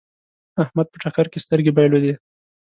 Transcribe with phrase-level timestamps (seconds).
[0.63, 2.13] احمد په ټکر کې سترګې بايلودې.